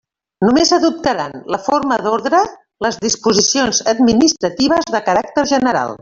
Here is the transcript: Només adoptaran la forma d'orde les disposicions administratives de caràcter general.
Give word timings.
Només 0.45 0.69
adoptaran 0.75 1.35
la 1.55 1.59
forma 1.65 1.99
d'orde 2.05 2.39
les 2.85 2.97
disposicions 3.03 3.83
administratives 3.93 4.89
de 4.97 5.03
caràcter 5.11 5.45
general. 5.53 5.95